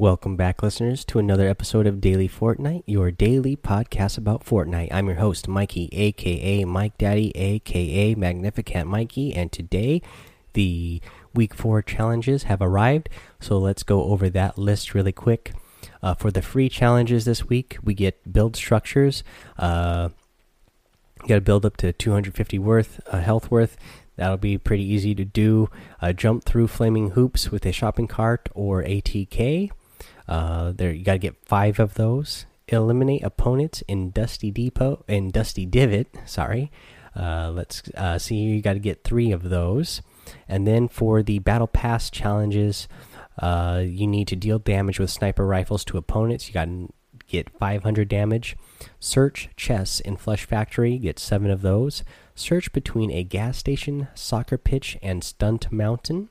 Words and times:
Welcome 0.00 0.36
back, 0.36 0.62
listeners, 0.62 1.04
to 1.06 1.18
another 1.18 1.48
episode 1.48 1.84
of 1.84 2.00
Daily 2.00 2.28
Fortnite, 2.28 2.84
your 2.86 3.10
daily 3.10 3.56
podcast 3.56 4.16
about 4.16 4.44
Fortnite. 4.44 4.90
I'm 4.92 5.08
your 5.08 5.16
host, 5.16 5.48
Mikey, 5.48 5.88
aka 5.90 6.64
Mike 6.64 6.96
Daddy, 6.98 7.36
aka 7.36 8.14
Magnificent 8.14 8.88
Mikey, 8.88 9.34
and 9.34 9.50
today 9.50 10.00
the 10.52 11.00
week 11.34 11.52
four 11.52 11.82
challenges 11.82 12.44
have 12.44 12.62
arrived. 12.62 13.08
So 13.40 13.58
let's 13.58 13.82
go 13.82 14.04
over 14.04 14.30
that 14.30 14.56
list 14.56 14.94
really 14.94 15.10
quick. 15.10 15.52
Uh, 16.00 16.14
for 16.14 16.30
the 16.30 16.42
free 16.42 16.68
challenges 16.68 17.24
this 17.24 17.46
week, 17.46 17.76
we 17.82 17.92
get 17.92 18.32
build 18.32 18.54
structures. 18.54 19.24
Uh, 19.58 20.10
you 21.22 21.28
got 21.30 21.34
to 21.34 21.40
build 21.40 21.66
up 21.66 21.76
to 21.78 21.92
250 21.92 22.56
worth, 22.60 23.00
uh, 23.08 23.18
health 23.18 23.50
worth. 23.50 23.76
That'll 24.14 24.36
be 24.36 24.58
pretty 24.58 24.84
easy 24.84 25.16
to 25.16 25.24
do. 25.24 25.70
Uh, 26.00 26.12
jump 26.12 26.44
through 26.44 26.68
flaming 26.68 27.10
hoops 27.10 27.50
with 27.50 27.66
a 27.66 27.72
shopping 27.72 28.06
cart 28.06 28.48
or 28.54 28.84
ATK. 28.84 29.72
Uh, 30.28 30.72
there 30.72 30.92
you 30.92 31.04
got 31.04 31.14
to 31.14 31.18
get 31.18 31.36
five 31.44 31.80
of 31.80 31.94
those. 31.94 32.46
Eliminate 32.68 33.22
opponents 33.22 33.82
in 33.88 34.10
Dusty 34.10 34.50
Depot 34.50 35.04
in 35.08 35.30
Dusty 35.30 35.64
Divot. 35.64 36.08
Sorry. 36.26 36.70
Uh, 37.16 37.50
let's 37.50 37.82
uh, 37.96 38.18
see. 38.18 38.36
You 38.36 38.60
got 38.60 38.74
to 38.74 38.78
get 38.78 39.04
three 39.04 39.32
of 39.32 39.44
those, 39.44 40.02
and 40.46 40.66
then 40.66 40.86
for 40.86 41.22
the 41.22 41.38
Battle 41.38 41.66
Pass 41.66 42.10
challenges, 42.10 42.86
uh, 43.38 43.82
you 43.84 44.06
need 44.06 44.28
to 44.28 44.36
deal 44.36 44.58
damage 44.58 45.00
with 45.00 45.10
sniper 45.10 45.46
rifles 45.46 45.84
to 45.86 45.96
opponents. 45.96 46.46
You 46.46 46.54
got 46.54 46.66
to 46.66 46.92
get 47.26 47.50
500 47.58 48.08
damage. 48.08 48.56
Search 49.00 49.48
chests 49.56 50.00
in 50.00 50.16
Flush 50.16 50.44
Factory. 50.44 50.98
Get 50.98 51.18
seven 51.18 51.50
of 51.50 51.62
those. 51.62 52.04
Search 52.34 52.72
between 52.72 53.10
a 53.10 53.24
gas 53.24 53.58
station, 53.58 54.08
soccer 54.14 54.58
pitch, 54.58 54.98
and 55.02 55.24
stunt 55.24 55.72
mountain. 55.72 56.28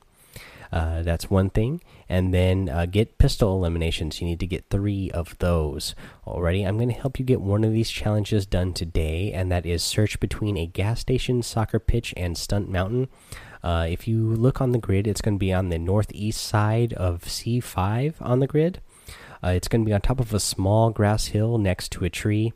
Uh, 0.72 1.02
that's 1.02 1.30
one 1.30 1.50
thing. 1.50 1.82
And 2.08 2.32
then 2.32 2.68
uh, 2.68 2.86
get 2.86 3.18
pistol 3.18 3.56
eliminations. 3.56 4.20
You 4.20 4.26
need 4.26 4.40
to 4.40 4.46
get 4.46 4.70
three 4.70 5.10
of 5.10 5.36
those. 5.38 5.94
Already, 6.26 6.62
I'm 6.62 6.76
going 6.76 6.88
to 6.88 6.94
help 6.94 7.18
you 7.18 7.24
get 7.24 7.40
one 7.40 7.64
of 7.64 7.72
these 7.72 7.90
challenges 7.90 8.46
done 8.46 8.72
today, 8.72 9.32
and 9.32 9.50
that 9.50 9.66
is 9.66 9.82
search 9.82 10.20
between 10.20 10.56
a 10.56 10.66
gas 10.66 11.00
station, 11.00 11.42
soccer 11.42 11.78
pitch, 11.78 12.12
and 12.16 12.36
stunt 12.36 12.68
mountain. 12.68 13.08
Uh, 13.62 13.86
if 13.88 14.06
you 14.06 14.34
look 14.34 14.60
on 14.60 14.72
the 14.72 14.78
grid, 14.78 15.06
it's 15.06 15.20
going 15.20 15.34
to 15.34 15.38
be 15.38 15.52
on 15.52 15.68
the 15.68 15.78
northeast 15.78 16.40
side 16.46 16.92
of 16.92 17.22
C5 17.22 18.14
on 18.20 18.40
the 18.40 18.46
grid. 18.46 18.80
Uh, 19.42 19.48
it's 19.48 19.68
going 19.68 19.82
to 19.82 19.86
be 19.86 19.92
on 19.92 20.00
top 20.00 20.20
of 20.20 20.34
a 20.34 20.40
small 20.40 20.90
grass 20.90 21.26
hill 21.26 21.58
next 21.58 21.90
to 21.92 22.04
a 22.04 22.10
tree. 22.10 22.52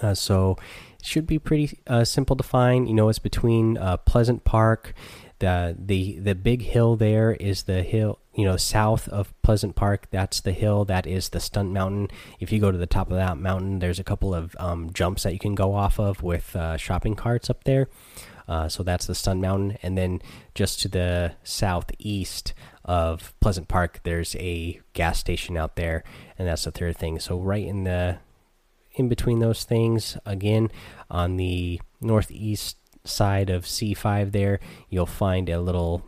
Uh, 0.00 0.14
so 0.14 0.56
it 0.98 1.04
should 1.04 1.26
be 1.26 1.38
pretty 1.38 1.78
simple 2.04 2.36
to 2.36 2.42
find. 2.42 2.88
You 2.88 2.94
know, 2.94 3.08
it's 3.08 3.18
between 3.18 3.78
Pleasant 4.06 4.44
Park 4.44 4.94
the 5.42 5.76
the 5.76 6.20
the 6.20 6.36
big 6.36 6.62
hill 6.62 6.94
there 6.94 7.32
is 7.32 7.64
the 7.64 7.82
hill 7.82 8.20
you 8.32 8.44
know 8.44 8.56
south 8.56 9.08
of 9.08 9.34
pleasant 9.42 9.74
park. 9.74 10.06
That's 10.12 10.40
the 10.40 10.52
hill 10.52 10.84
that 10.84 11.04
is 11.04 11.30
the 11.30 11.40
stunt 11.40 11.72
mountain. 11.72 12.08
If 12.38 12.52
you 12.52 12.60
go 12.60 12.70
to 12.70 12.78
the 12.78 12.86
top 12.86 13.10
of 13.10 13.16
that 13.16 13.36
mountain 13.36 13.80
there's 13.80 13.98
a 13.98 14.04
couple 14.04 14.34
of 14.34 14.54
um, 14.60 14.90
jumps 14.92 15.24
that 15.24 15.32
you 15.32 15.40
can 15.40 15.56
go 15.56 15.74
off 15.74 15.98
of 15.98 16.22
with 16.22 16.54
uh, 16.54 16.76
shopping 16.76 17.16
carts 17.16 17.50
up 17.50 17.64
there. 17.64 17.88
Uh, 18.46 18.68
so 18.68 18.84
that's 18.84 19.06
the 19.06 19.16
stunt 19.16 19.40
mountain. 19.40 19.78
And 19.82 19.98
then 19.98 20.22
just 20.54 20.80
to 20.82 20.88
the 20.88 21.32
southeast 21.42 22.54
of 22.84 23.34
pleasant 23.40 23.66
park 23.66 24.00
there's 24.04 24.36
a 24.36 24.80
gas 24.92 25.18
station 25.18 25.56
out 25.56 25.74
there 25.74 26.04
and 26.38 26.46
that's 26.46 26.64
the 26.64 26.70
third 26.70 26.96
thing. 26.96 27.18
So 27.18 27.36
right 27.36 27.66
in 27.66 27.82
the 27.82 28.18
in 28.94 29.08
between 29.08 29.40
those 29.40 29.64
things 29.64 30.16
again 30.24 30.70
on 31.10 31.36
the 31.36 31.80
northeast 32.00 32.76
side 33.04 33.50
of 33.50 33.64
C5 33.64 34.32
there, 34.32 34.60
you'll 34.88 35.06
find 35.06 35.48
a 35.48 35.60
little 35.60 36.04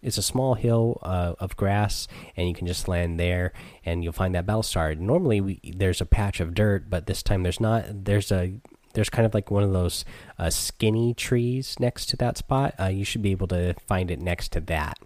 it's 0.00 0.16
a 0.16 0.22
small 0.22 0.54
hill 0.54 1.00
uh, 1.02 1.34
of 1.40 1.56
grass 1.56 2.06
and 2.36 2.48
you 2.48 2.54
can 2.54 2.68
just 2.68 2.86
land 2.86 3.18
there 3.18 3.52
and 3.84 4.04
you'll 4.04 4.12
find 4.12 4.32
that 4.32 4.46
battle 4.46 4.62
star 4.62 4.94
normally 4.94 5.40
we, 5.40 5.60
there's 5.74 6.00
a 6.00 6.06
patch 6.06 6.38
of 6.38 6.54
dirt 6.54 6.88
but 6.88 7.06
this 7.06 7.20
time 7.20 7.42
there's 7.42 7.58
not 7.58 8.04
there's 8.04 8.30
a 8.30 8.60
there's 8.94 9.10
kind 9.10 9.26
of 9.26 9.34
like 9.34 9.50
one 9.50 9.62
of 9.62 9.72
those 9.72 10.04
uh, 10.38 10.50
skinny 10.50 11.14
trees 11.14 11.78
next 11.78 12.06
to 12.06 12.16
that 12.16 12.36
spot. 12.36 12.74
Uh, 12.80 12.86
you 12.86 13.04
should 13.04 13.22
be 13.22 13.30
able 13.30 13.46
to 13.46 13.74
find 13.86 14.10
it 14.10 14.20
next 14.20 14.50
to 14.52 14.60
that 14.62 14.98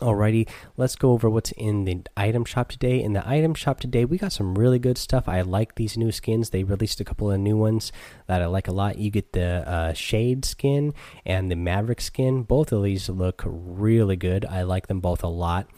Alrighty, 0.00 0.48
let's 0.76 0.96
go 0.96 1.12
over 1.12 1.30
what's 1.30 1.52
in 1.52 1.84
the 1.84 2.02
item 2.16 2.44
shop 2.44 2.68
today. 2.68 3.00
In 3.00 3.12
the 3.12 3.26
item 3.26 3.54
shop 3.54 3.78
today, 3.78 4.04
we 4.04 4.18
got 4.18 4.32
some 4.32 4.56
really 4.58 4.80
good 4.80 4.98
stuff. 4.98 5.28
I 5.28 5.40
like 5.42 5.76
these 5.76 5.96
new 5.96 6.10
skins. 6.10 6.50
They 6.50 6.64
released 6.64 7.00
a 7.00 7.04
couple 7.04 7.30
of 7.30 7.38
new 7.38 7.56
ones 7.56 7.92
that 8.26 8.42
I 8.42 8.46
like 8.46 8.66
a 8.66 8.72
lot. 8.72 8.98
You 8.98 9.12
get 9.12 9.32
the 9.32 9.66
uh, 9.68 9.92
Shade 9.92 10.44
skin 10.44 10.94
and 11.24 11.48
the 11.48 11.54
Maverick 11.54 12.00
skin. 12.00 12.42
Both 12.42 12.72
of 12.72 12.82
these 12.82 13.08
look 13.08 13.42
really 13.46 14.16
good. 14.16 14.44
I 14.44 14.62
like 14.62 14.88
them 14.88 14.98
both 14.98 15.22
a 15.22 15.28
lot. 15.28 15.68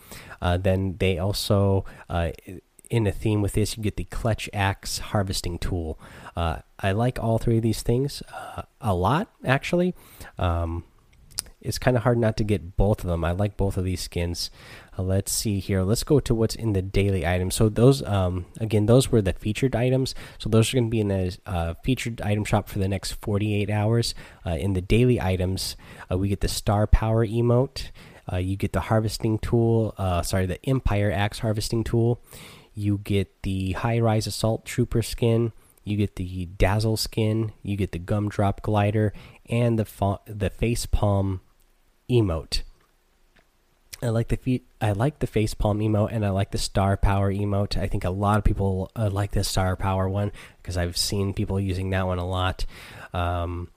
Uh, 0.41 0.57
then 0.57 0.97
they 0.99 1.19
also, 1.19 1.85
uh, 2.09 2.31
in 2.91 3.07
a 3.07 3.13
theme 3.13 3.43
with 3.43 3.53
this, 3.53 3.77
you 3.77 3.83
get 3.83 3.97
the 3.97 4.05
Clutch 4.05 4.49
Axe 4.55 4.99
harvesting 4.99 5.59
tool. 5.59 6.01
Uh, 6.35 6.61
I 6.81 6.93
like 6.93 7.19
all 7.23 7.37
three 7.37 7.59
of 7.59 7.63
these 7.63 7.83
things 7.83 8.23
uh, 8.33 8.63
a 8.81 8.95
lot, 8.95 9.31
actually. 9.45 9.95
Um, 10.39 10.85
it's 11.67 11.79
kind 11.79 11.97
of 11.97 12.05
hard 12.05 12.19
not 12.19 12.37
to 12.37 12.45
get 12.45 12.77
both 12.77 13.03
of 13.03 13.09
them. 13.09 13.25
I 13.25 13.33
like 13.33 13.57
both 13.57 13.77
of 13.77 13.85
these 13.85 14.01
skins. 14.01 14.51
Uh, 14.97 15.03
let's 15.03 15.33
see 15.33 15.59
here. 15.59 15.83
Let's 15.83 16.05
go 16.05 16.21
to 16.21 16.35
what's 16.35 16.55
in 16.55 16.73
the 16.73 16.83
daily 16.83 17.27
items. 17.27 17.57
So 17.57 17.69
those, 17.69 18.03
um, 18.05 18.47
again, 18.61 18.87
those 18.87 19.11
were 19.11 19.21
the 19.21 19.33
featured 19.33 19.75
items. 19.75 20.15
So 20.39 20.49
those 20.49 20.73
are 20.73 20.77
going 20.77 20.87
to 20.87 20.91
be 20.91 21.01
in 21.01 21.09
the 21.09 21.37
uh, 21.45 21.75
featured 21.83 22.21
item 22.23 22.45
shop 22.45 22.69
for 22.69 22.79
the 22.79 22.89
next 22.89 23.13
48 23.15 23.69
hours. 23.69 24.15
Uh, 24.45 24.51
in 24.51 24.75
the 24.75 24.81
daily 24.81 25.21
items, 25.21 25.77
uh, 26.11 26.17
we 26.17 26.29
get 26.29 26.41
the 26.41 26.49
star 26.49 26.87
power 26.87 27.27
emote. 27.27 27.91
Uh, 28.33 28.37
you 28.37 28.57
get 28.57 28.73
the 28.73 28.81
harvesting 28.81 29.39
tool. 29.39 29.95
Uh, 29.99 30.23
sorry, 30.23 30.47
the 30.47 30.65
Empire 30.67 31.11
Axe 31.13 31.41
harvesting 31.41 31.83
tool. 31.85 32.21
You 32.75 32.99
get 32.99 33.43
the 33.43 33.73
high 33.73 33.99
rise 33.99 34.27
assault 34.27 34.65
trooper 34.65 35.03
skin. 35.03 35.53
You 35.85 35.97
get 35.97 36.17
the 36.17 36.47
dazzle 36.47 36.97
skin. 36.97 37.53
You 37.63 37.77
get 37.77 37.93
the 37.93 37.99
gumdrop 37.99 38.63
glider 38.63 39.13
and 39.49 39.79
the 39.79 40.19
the 40.27 40.51
face 40.51 40.87
palm 40.87 41.41
emote. 42.11 42.63
I 44.03 44.09
like 44.09 44.29
the 44.29 44.37
feet. 44.37 44.67
I 44.81 44.93
like 44.93 45.21
the 45.21 45.27
face 45.27 45.55
palm 45.55 45.79
emote, 45.81 46.13
and 46.13 46.25
I 46.25 46.31
like 46.31 46.51
the 46.51 46.59
star 46.59 46.97
power 46.97 47.33
emote. 47.33 47.79
I 47.79 47.87
think 47.87 48.05
a 48.05 48.11
lot 48.11 48.39
of 48.39 48.45
people 48.45 48.91
uh, 48.95 49.09
like 49.11 49.33
the 49.33 49.43
star 49.43 49.75
power 49.77 50.09
one 50.09 50.33
because 50.63 50.77
I've 50.77 50.97
seen 50.97 51.33
people 51.33 51.59
using 51.59 51.91
that 51.91 52.07
one 52.07 52.19
a 52.19 52.27
lot. 52.27 52.67
Um, 53.15 53.71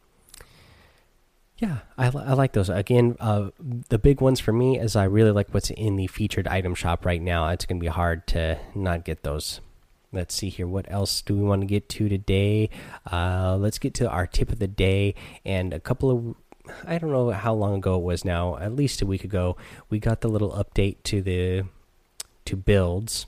yeah, 1.58 1.80
I, 1.98 2.08
I 2.08 2.34
like 2.34 2.54
those. 2.54 2.70
Again, 2.70 3.18
uh, 3.20 3.50
the 3.60 4.00
big 4.00 4.22
ones 4.22 4.40
for 4.40 4.54
me 4.54 4.80
is 4.80 4.96
I 4.96 5.06
really 5.06 5.32
like 5.32 5.54
what's 5.54 5.70
in 5.70 5.96
the 5.98 6.08
featured 6.08 6.48
item 6.48 6.76
shop 6.76 7.06
right 7.06 7.22
now. 7.22 7.50
It's 7.50 7.66
going 7.66 7.80
to 7.80 7.84
be 7.84 7.88
hard 7.88 8.28
to 8.28 8.60
not 8.76 9.06
get 9.06 9.24
those. 9.24 9.60
Let's 10.12 10.34
see 10.34 10.50
here. 10.50 10.68
What 10.68 10.86
else 10.90 11.22
do 11.22 11.36
we 11.36 11.44
want 11.44 11.62
to 11.62 11.68
get 11.68 11.88
to 11.90 12.10
today? 12.10 12.70
Uh, 13.10 13.58
let's 13.58 13.78
get 13.78 13.94
to 13.96 14.10
our 14.10 14.26
tip 14.26 14.52
of 14.52 14.60
the 14.60 14.68
day 14.68 15.16
and 15.46 15.74
a 15.74 15.80
couple 15.80 16.10
of 16.10 16.36
I 16.86 16.98
don't 16.98 17.12
know 17.12 17.32
how 17.32 17.54
long 17.54 17.76
ago 17.76 17.96
it 17.96 18.04
was 18.04 18.26
now, 18.26 18.58
at 18.58 18.76
least 18.76 19.02
a 19.02 19.06
week 19.06 19.24
ago, 19.24 19.58
we 19.90 20.00
got 20.00 20.22
the 20.22 20.28
little 20.28 20.52
update 20.52 20.98
to 21.04 21.22
the 21.22 21.66
to 22.46 22.56
builds. 22.56 23.26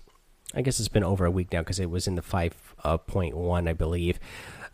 I 0.53 0.61
guess 0.61 0.79
it's 0.79 0.89
been 0.89 1.03
over 1.03 1.25
a 1.25 1.31
week 1.31 1.51
now 1.51 1.59
because 1.59 1.79
it 1.79 1.89
was 1.89 2.07
in 2.07 2.15
the 2.15 2.21
5.1, 2.21 3.69
I 3.69 3.73
believe, 3.73 4.19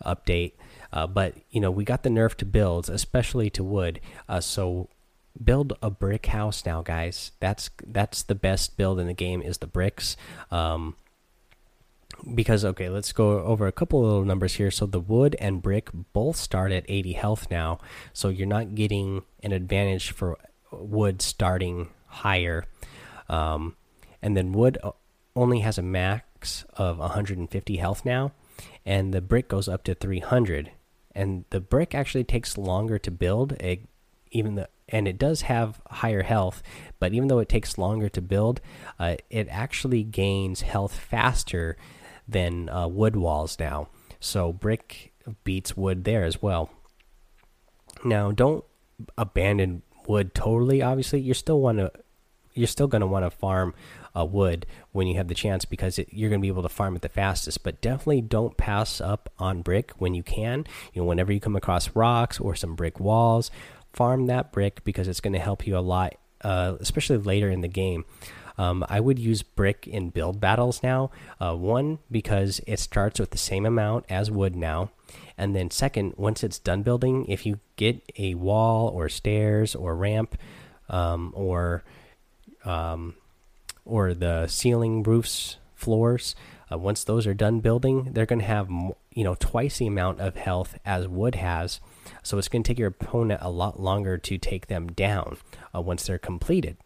update. 0.04 0.54
Uh, 0.92 1.06
but 1.06 1.36
you 1.50 1.60
know, 1.60 1.70
we 1.70 1.84
got 1.84 2.04
the 2.04 2.10
nerf 2.10 2.36
to 2.36 2.46
builds, 2.46 2.90
especially 2.90 3.50
to 3.52 3.64
wood. 3.64 4.00
Uh, 4.28 4.40
so 4.40 4.90
build 5.44 5.74
a 5.82 5.90
brick 5.90 6.28
house 6.28 6.66
now, 6.66 6.82
guys. 6.82 7.32
That's 7.40 7.70
that's 7.86 8.24
the 8.24 8.36
best 8.36 8.78
build 8.78 9.00
in 9.00 9.08
the 9.08 9.14
game 9.14 9.42
is 9.42 9.58
the 9.60 9.68
bricks. 9.68 10.18
Um, 10.52 10.96
because 12.34 12.66
okay 12.66 12.90
let's 12.90 13.12
go 13.12 13.44
over 13.44 13.68
a 13.68 13.72
couple 13.72 14.00
of 14.00 14.06
little 14.06 14.26
numbers 14.26 14.56
here. 14.56 14.72
So 14.72 14.86
the 14.86 15.00
wood 15.00 15.36
and 15.40 15.62
brick 15.62 15.90
both 16.14 16.36
start 16.36 16.72
at 16.72 16.86
80 16.88 17.14
health 17.14 17.48
now. 17.50 17.80
So 18.14 18.30
you're 18.30 18.48
not 18.48 18.76
getting 18.76 19.24
an 19.44 19.52
advantage 19.52 20.12
for 20.12 20.38
wood 20.72 21.22
starting 21.22 21.90
higher. 22.08 22.66
Um, 23.30 23.76
and 24.22 24.36
then 24.36 24.52
wood 24.52 24.78
only 25.36 25.60
has 25.60 25.78
a 25.78 25.84
max 25.84 26.66
of 26.76 26.98
150 26.98 27.78
health 27.78 28.06
now 28.06 28.32
and 28.86 29.14
the 29.14 29.22
brick 29.22 29.48
goes 29.48 29.68
up 29.68 29.84
to 29.84 29.94
300 29.94 30.72
and 31.14 31.46
the 31.50 31.60
brick 31.60 31.94
actually 31.94 32.24
takes 32.24 32.58
longer 32.58 32.98
to 33.00 33.12
build. 33.12 33.54
It, 33.54 33.82
even 34.32 34.56
the 34.56 34.70
and 34.90 35.08
it 35.08 35.18
does 35.18 35.42
have 35.42 35.82
higher 35.90 36.24
health 36.24 36.64
but 37.00 37.14
even 37.14 37.28
though 37.28 37.40
it 37.40 37.50
takes 37.50 37.78
longer 37.78 38.10
to 38.10 38.22
build 38.22 38.62
uh, 39.00 39.16
it 39.30 39.48
actually 39.50 40.04
gains 40.04 40.62
health 40.62 40.96
faster 40.96 41.78
than 42.28 42.70
uh, 42.70 42.88
wood 42.88 43.16
walls 43.16 43.58
now. 43.60 43.88
So 44.20 44.52
brick 44.52 45.14
beats 45.44 45.78
wood 45.78 46.04
there 46.04 46.24
as 46.24 46.42
well. 46.42 46.70
Now, 48.04 48.32
don't 48.32 48.64
abandon 49.18 49.82
wood 50.08 50.34
totally. 50.34 50.82
Obviously, 50.82 51.20
you 51.20 51.34
still 51.34 51.60
want 51.60 51.80
to. 51.80 51.92
You're 52.54 52.68
still 52.68 52.88
going 52.88 53.02
to 53.02 53.08
want 53.08 53.24
to 53.24 53.30
farm 53.30 53.76
uh, 54.18 54.26
wood 54.26 54.66
when 54.92 55.06
you 55.06 55.16
have 55.18 55.28
the 55.28 55.36
chance 55.36 55.64
because 55.64 56.00
it, 56.00 56.08
you're 56.12 56.30
going 56.30 56.42
to 56.42 56.46
be 56.46 56.48
able 56.48 56.64
to 56.64 56.70
farm 56.70 56.96
it 56.96 57.04
the 57.04 57.10
fastest. 57.10 57.64
But 57.64 57.82
definitely 57.82 58.22
don't 58.22 58.58
pass 58.58 59.00
up 59.00 59.32
on 59.38 59.62
brick 59.62 59.92
when 60.00 60.16
you 60.16 60.24
can. 60.24 60.66
You 60.94 61.02
know, 61.02 61.08
whenever 61.08 61.32
you 61.32 61.40
come 61.40 61.56
across 61.56 61.96
rocks 61.96 62.40
or 62.40 62.56
some 62.56 62.76
brick 62.76 63.00
walls, 63.00 63.52
farm 63.94 64.26
that 64.28 64.52
brick 64.52 64.84
because 64.84 65.08
it's 65.08 65.22
going 65.22 65.34
to 65.34 65.40
help 65.40 65.68
you 65.68 65.78
a 65.78 65.80
lot, 65.80 66.16
uh, 66.42 66.78
especially 66.80 67.18
later 67.18 67.50
in 67.50 67.62
the 67.62 67.68
game. 67.68 68.06
Um, 68.58 68.86
I 68.90 69.00
would 69.00 69.20
use 69.20 69.44
brick 69.44 69.88
in 69.88 70.10
build 70.10 70.40
battles 70.40 70.82
now. 70.82 71.12
Uh, 71.40 71.56
one 71.56 72.00
because 72.10 72.60
it 72.66 72.80
starts 72.80 73.20
with 73.20 73.32
the 73.32 73.38
same 73.38 73.66
amount 73.66 74.06
as 74.10 74.32
wood 74.32 74.56
now, 74.56 74.90
and 75.38 75.56
then 75.56 75.70
second, 75.70 76.14
once 76.18 76.44
it's 76.44 76.60
done 76.60 76.82
building, 76.82 77.26
if 77.28 77.46
you 77.46 77.60
get 77.76 78.02
a 78.18 78.34
wall 78.36 78.90
or 78.90 79.10
stairs 79.10 79.76
or 79.76 79.96
ramp 79.96 80.38
um, 80.90 81.32
or 81.36 81.84
um, 82.66 83.16
or 83.86 84.14
the 84.14 84.48
ceiling 84.48 85.04
roofs 85.04 85.58
floors 85.76 86.36
uh, 86.72 86.78
once 86.78 87.04
those 87.04 87.26
are 87.26 87.34
done 87.34 87.60
building 87.60 88.10
they're 88.12 88.26
going 88.26 88.40
to 88.40 88.46
have 88.46 88.70
you 89.14 89.24
know 89.24 89.36
twice 89.36 89.78
the 89.78 89.88
amount 89.88 90.20
of 90.20 90.36
health 90.36 90.78
as 90.86 91.08
wood 91.08 91.36
has 91.36 91.80
so 92.24 92.38
it's 92.38 92.48
going 92.48 92.64
to 92.64 92.68
take 92.68 92.80
your 92.80 92.90
opponent 92.90 93.40
a 93.44 93.50
lot 93.50 93.80
longer 93.80 94.18
to 94.18 94.38
take 94.38 94.68
them 94.68 94.88
down 94.88 95.38
uh, 95.74 95.80
once 95.80 96.06
they're 96.06 96.18
completed 96.18 96.78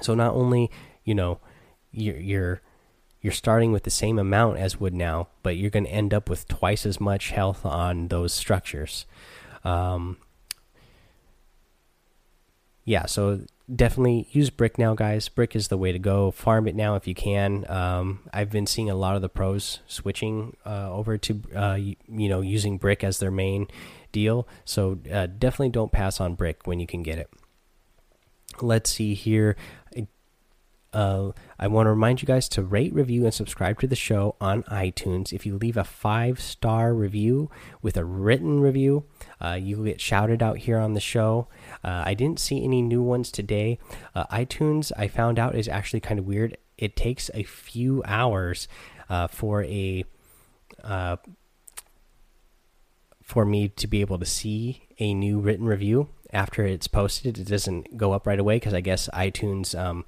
so 0.00 0.14
not 0.14 0.34
only 0.34 0.70
you 1.04 1.14
know 1.14 1.38
you're, 1.92 2.18
you're 2.18 2.60
you're 3.20 3.32
starting 3.32 3.72
with 3.72 3.82
the 3.82 3.90
same 3.90 4.18
amount 4.18 4.58
as 4.58 4.78
wood 4.78 4.94
now 4.94 5.28
but 5.42 5.56
you're 5.56 5.70
going 5.70 5.84
to 5.86 5.90
end 5.90 6.12
up 6.12 6.28
with 6.28 6.46
twice 6.46 6.86
as 6.86 7.00
much 7.00 7.30
health 7.30 7.64
on 7.64 8.08
those 8.08 8.32
structures. 8.32 9.06
Um, 9.64 10.18
yeah 12.84 13.06
so 13.06 13.40
definitely 13.74 14.28
use 14.30 14.50
brick 14.50 14.78
now 14.78 14.94
guys. 14.94 15.28
Brick 15.28 15.56
is 15.56 15.68
the 15.68 15.76
way 15.76 15.92
to 15.92 15.98
go. 15.98 16.30
Farm 16.30 16.68
it 16.68 16.76
now 16.76 16.94
if 16.94 17.06
you 17.08 17.14
can. 17.14 17.68
Um, 17.68 18.20
i've 18.32 18.50
been 18.50 18.66
seeing 18.66 18.90
a 18.90 18.94
lot 18.94 19.16
of 19.16 19.22
the 19.22 19.28
pros 19.28 19.80
switching 19.86 20.56
uh, 20.64 20.92
over 20.92 21.18
to 21.18 21.40
uh, 21.54 21.74
you, 21.74 21.96
you, 22.08 22.28
know 22.28 22.40
using 22.40 22.78
brick 22.78 23.02
as 23.02 23.18
their 23.18 23.30
main 23.30 23.66
deal. 24.12 24.46
So 24.64 24.98
uh, 25.12 25.26
definitely 25.26 25.70
don't 25.70 25.92
pass 25.92 26.20
on 26.20 26.34
brick 26.34 26.60
when 26.64 26.78
you 26.78 26.86
can 26.86 27.02
get 27.02 27.18
it. 27.18 27.30
Let's 28.62 28.90
see 28.90 29.14
here 29.14 29.56
uh, 30.96 31.32
I 31.58 31.68
want 31.68 31.84
to 31.86 31.90
remind 31.90 32.22
you 32.22 32.26
guys 32.26 32.48
to 32.48 32.62
rate, 32.62 32.94
review, 32.94 33.24
and 33.24 33.34
subscribe 33.34 33.78
to 33.80 33.86
the 33.86 33.94
show 33.94 34.34
on 34.40 34.62
iTunes. 34.62 35.30
If 35.30 35.44
you 35.44 35.58
leave 35.58 35.76
a 35.76 35.84
five 35.84 36.40
star 36.40 36.94
review 36.94 37.50
with 37.82 37.98
a 37.98 38.04
written 38.04 38.60
review, 38.60 39.04
uh, 39.38 39.58
you 39.60 39.84
get 39.84 40.00
shouted 40.00 40.42
out 40.42 40.56
here 40.56 40.78
on 40.78 40.94
the 40.94 41.00
show. 41.00 41.48
Uh, 41.84 42.02
I 42.06 42.14
didn't 42.14 42.40
see 42.40 42.64
any 42.64 42.80
new 42.80 43.02
ones 43.02 43.30
today. 43.30 43.78
Uh, 44.14 44.24
iTunes, 44.28 44.90
I 44.96 45.06
found 45.06 45.38
out, 45.38 45.54
is 45.54 45.68
actually 45.68 46.00
kind 46.00 46.18
of 46.18 46.24
weird. 46.24 46.56
It 46.78 46.96
takes 46.96 47.30
a 47.34 47.42
few 47.42 48.02
hours 48.06 48.66
uh, 49.10 49.26
for 49.26 49.64
a 49.64 50.02
uh, 50.82 51.16
for 53.22 53.44
me 53.44 53.68
to 53.68 53.86
be 53.86 54.00
able 54.00 54.18
to 54.18 54.24
see 54.24 54.86
a 54.98 55.12
new 55.12 55.40
written 55.40 55.66
review 55.66 56.08
after 56.32 56.64
it's 56.64 56.88
posted. 56.88 57.36
It 57.38 57.48
doesn't 57.48 57.98
go 57.98 58.12
up 58.12 58.26
right 58.26 58.40
away 58.40 58.56
because 58.56 58.72
I 58.72 58.80
guess 58.80 59.10
iTunes. 59.12 59.78
Um, 59.78 60.06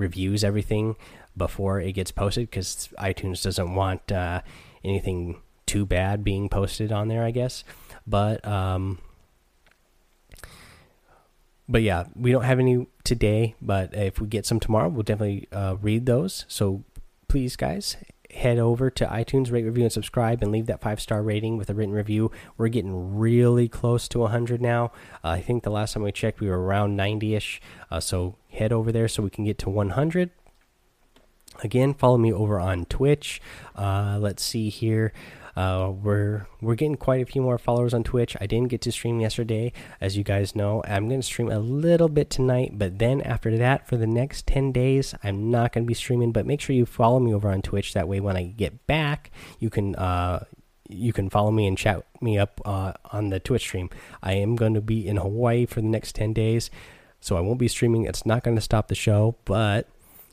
reviews 0.00 0.42
everything 0.42 0.96
before 1.36 1.80
it 1.80 1.92
gets 1.92 2.10
posted 2.10 2.50
because 2.50 2.88
iTunes 2.98 3.42
doesn't 3.42 3.74
want 3.74 4.10
uh, 4.10 4.40
anything 4.82 5.40
too 5.66 5.86
bad 5.86 6.24
being 6.24 6.48
posted 6.48 6.90
on 6.90 7.08
there, 7.08 7.22
I 7.22 7.30
guess. 7.30 7.62
But 8.06 8.44
um, 8.46 8.98
but 11.68 11.82
yeah, 11.82 12.06
we 12.16 12.32
don't 12.32 12.44
have 12.44 12.58
any 12.58 12.86
today. 13.04 13.54
But 13.62 13.94
if 13.94 14.20
we 14.20 14.26
get 14.26 14.46
some 14.46 14.58
tomorrow, 14.58 14.88
we'll 14.88 15.04
definitely 15.04 15.46
uh, 15.52 15.76
read 15.80 16.06
those. 16.06 16.44
So 16.48 16.82
please, 17.28 17.54
guys, 17.54 17.96
head 18.34 18.58
over 18.58 18.90
to 18.90 19.06
iTunes, 19.06 19.50
rate, 19.50 19.64
review, 19.64 19.84
and 19.84 19.92
subscribe, 19.92 20.42
and 20.42 20.52
leave 20.52 20.66
that 20.66 20.80
five 20.80 21.00
star 21.00 21.22
rating 21.22 21.56
with 21.56 21.70
a 21.70 21.74
written 21.74 21.94
review. 21.94 22.30
We're 22.56 22.68
getting 22.68 23.16
really 23.18 23.68
close 23.68 24.08
to 24.08 24.20
100 24.20 24.60
now. 24.60 24.92
Uh, 25.24 25.28
I 25.28 25.40
think 25.40 25.62
the 25.62 25.70
last 25.70 25.94
time 25.94 26.02
we 26.02 26.12
checked, 26.12 26.40
we 26.40 26.48
were 26.48 26.60
around 26.60 26.96
90 26.96 27.34
ish. 27.34 27.60
Uh, 27.90 28.00
so 28.00 28.36
head 28.50 28.72
over 28.72 28.92
there 28.92 29.08
so 29.08 29.22
we 29.22 29.30
can 29.30 29.44
get 29.44 29.58
to 29.58 29.70
100. 29.70 30.30
Again, 31.62 31.94
follow 31.94 32.18
me 32.18 32.32
over 32.32 32.58
on 32.58 32.86
Twitch. 32.86 33.40
Uh, 33.76 34.18
let's 34.20 34.42
see 34.42 34.68
here. 34.68 35.12
Uh, 35.56 35.90
we're 35.90 36.46
we're 36.60 36.74
getting 36.74 36.96
quite 36.96 37.20
a 37.20 37.26
few 37.26 37.42
more 37.42 37.58
followers 37.58 37.92
on 37.92 38.02
Twitch. 38.04 38.36
I 38.40 38.46
didn't 38.46 38.68
get 38.68 38.80
to 38.82 38.92
stream 38.92 39.20
yesterday, 39.20 39.72
as 40.00 40.16
you 40.16 40.24
guys 40.24 40.54
know. 40.54 40.82
I'm 40.86 41.08
going 41.08 41.20
to 41.20 41.26
stream 41.26 41.50
a 41.50 41.58
little 41.58 42.08
bit 42.08 42.30
tonight, 42.30 42.78
but 42.78 42.98
then 42.98 43.20
after 43.20 43.56
that, 43.58 43.86
for 43.86 43.96
the 43.96 44.06
next 44.06 44.46
10 44.46 44.72
days, 44.72 45.14
I'm 45.22 45.50
not 45.50 45.72
going 45.72 45.84
to 45.84 45.88
be 45.88 45.94
streaming. 45.94 46.32
But 46.32 46.46
make 46.46 46.60
sure 46.60 46.74
you 46.76 46.86
follow 46.86 47.18
me 47.18 47.34
over 47.34 47.50
on 47.50 47.62
Twitch. 47.62 47.94
That 47.94 48.08
way, 48.08 48.20
when 48.20 48.36
I 48.36 48.44
get 48.44 48.86
back, 48.86 49.30
you 49.58 49.70
can 49.70 49.96
uh, 49.96 50.44
you 50.88 51.12
can 51.12 51.28
follow 51.28 51.50
me 51.50 51.66
and 51.66 51.76
chat 51.76 52.04
me 52.20 52.38
up 52.38 52.60
uh, 52.64 52.92
on 53.12 53.30
the 53.30 53.40
Twitch 53.40 53.62
stream. 53.62 53.90
I 54.22 54.34
am 54.34 54.56
going 54.56 54.74
to 54.74 54.80
be 54.80 55.06
in 55.06 55.16
Hawaii 55.16 55.66
for 55.66 55.80
the 55.80 55.88
next 55.88 56.14
10 56.14 56.32
days, 56.32 56.70
so 57.20 57.36
I 57.36 57.40
won't 57.40 57.58
be 57.58 57.68
streaming. 57.68 58.04
It's 58.04 58.24
not 58.24 58.44
going 58.44 58.56
to 58.56 58.62
stop 58.62 58.88
the 58.88 58.94
show, 58.94 59.36
but 59.44 59.88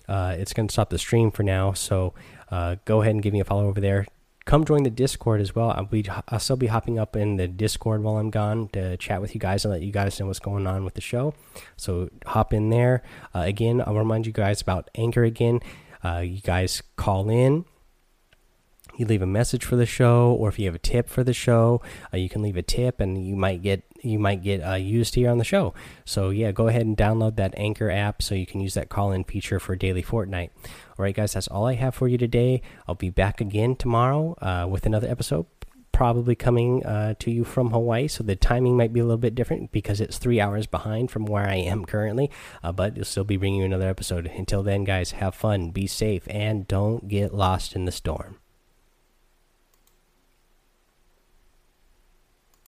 uh, 0.07 0.35
it's 0.37 0.53
going 0.53 0.67
to 0.67 0.73
stop 0.73 0.89
the 0.89 0.97
stream 0.97 1.31
for 1.31 1.43
now. 1.43 1.73
So 1.73 2.13
uh, 2.51 2.75
go 2.85 3.01
ahead 3.01 3.13
and 3.13 3.23
give 3.23 3.33
me 3.33 3.39
a 3.39 3.45
follow 3.45 3.67
over 3.67 3.81
there 3.81 4.05
come 4.47 4.63
join 4.65 4.83
the 4.83 4.89
Discord 4.89 5.41
as 5.41 5.53
well. 5.53 5.71
I'll 5.71 5.85
be 5.85 6.05
I'll 6.29 6.39
still 6.39 6.55
be 6.55 6.67
hopping 6.67 6.97
up 6.97 7.15
in 7.15 7.35
the 7.35 7.47
Discord 7.47 8.01
while 8.01 8.17
I'm 8.17 8.31
gone 8.31 8.69
to 8.69 8.97
chat 8.97 9.21
with 9.21 9.35
you 9.35 9.39
guys 9.39 9.63
and 9.65 9.71
let 9.73 9.81
you 9.81 9.91
guys 9.91 10.19
know 10.19 10.25
what's 10.25 10.39
going 10.39 10.65
on 10.65 10.85
with 10.85 10.95
the 10.95 11.01
show. 11.01 11.35
So 11.75 12.09
hop 12.25 12.53
in 12.53 12.71
there. 12.71 13.03
Uh, 13.35 13.41
again, 13.41 13.83
I'll 13.85 13.95
remind 13.95 14.25
you 14.25 14.31
guys 14.31 14.61
about 14.61 14.89
Anchor 14.95 15.23
again. 15.23 15.59
Uh, 16.03 16.19
you 16.19 16.41
guys 16.41 16.81
call 16.95 17.29
in. 17.29 17.65
You 18.97 19.05
leave 19.05 19.21
a 19.21 19.27
message 19.27 19.63
for 19.63 19.75
the 19.75 19.85
show, 19.85 20.31
or 20.31 20.49
if 20.49 20.57
you 20.57 20.65
have 20.65 20.73
a 20.75 20.79
tip 20.79 21.07
for 21.07 21.23
the 21.23 21.33
show, 21.33 21.81
uh, 22.11 22.17
you 22.17 22.29
can 22.29 22.41
leave 22.41 22.57
a 22.57 22.63
tip, 22.63 22.99
and 22.99 23.23
you 23.23 23.35
might 23.35 23.61
get 23.61 23.83
you 24.03 24.19
might 24.19 24.41
get 24.41 24.59
uh, 24.61 24.73
used 24.73 25.15
here 25.15 25.29
on 25.29 25.37
the 25.37 25.43
show. 25.43 25.73
So 26.05 26.29
yeah, 26.29 26.51
go 26.51 26.67
ahead 26.67 26.85
and 26.85 26.97
download 26.97 27.35
that 27.37 27.53
Anchor 27.57 27.89
app 27.91 28.21
so 28.21 28.35
you 28.35 28.45
can 28.45 28.59
use 28.59 28.73
that 28.73 28.89
call-in 28.89 29.23
feature 29.23 29.59
for 29.59 29.75
daily 29.75 30.03
Fortnite. 30.03 30.49
All 30.65 31.03
right, 31.03 31.15
guys, 31.15 31.33
that's 31.33 31.47
all 31.47 31.65
I 31.65 31.75
have 31.75 31.95
for 31.95 32.07
you 32.07 32.17
today. 32.17 32.61
I'll 32.87 32.95
be 32.95 33.09
back 33.09 33.39
again 33.41 33.75
tomorrow 33.75 34.35
uh, 34.41 34.67
with 34.69 34.85
another 34.85 35.07
episode, 35.07 35.45
probably 35.91 36.35
coming 36.35 36.85
uh, 36.85 37.15
to 37.19 37.31
you 37.31 37.43
from 37.43 37.71
Hawaii. 37.71 38.07
So 38.07 38.23
the 38.23 38.35
timing 38.35 38.77
might 38.77 38.93
be 38.93 38.99
a 38.99 39.03
little 39.03 39.17
bit 39.17 39.35
different 39.35 39.71
because 39.71 39.99
it's 39.99 40.17
three 40.17 40.39
hours 40.39 40.67
behind 40.67 41.11
from 41.11 41.25
where 41.25 41.47
I 41.47 41.55
am 41.55 41.85
currently. 41.85 42.31
Uh, 42.63 42.71
but 42.71 42.95
you'll 42.95 43.05
still 43.05 43.23
be 43.23 43.37
bringing 43.37 43.59
you 43.59 43.65
another 43.65 43.89
episode. 43.89 44.27
Until 44.27 44.63
then, 44.63 44.83
guys, 44.83 45.11
have 45.11 45.35
fun, 45.35 45.71
be 45.71 45.87
safe, 45.87 46.27
and 46.29 46.67
don't 46.67 47.07
get 47.07 47.33
lost 47.33 47.75
in 47.75 47.85
the 47.85 47.91
storm. 47.91 48.37